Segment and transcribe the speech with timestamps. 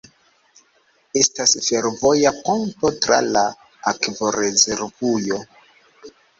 [1.21, 3.45] Estas fervoja ponto tra la
[3.95, 5.43] akvorezervujo.